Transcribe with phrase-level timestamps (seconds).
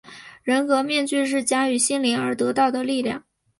[0.41, 3.23] 人格面具是驾驭心灵而得到的力量。